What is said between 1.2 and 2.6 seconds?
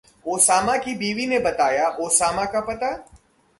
ने बताया ओसामा का